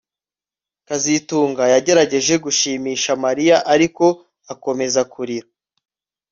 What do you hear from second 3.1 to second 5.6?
Mariya ariko akomeza kurira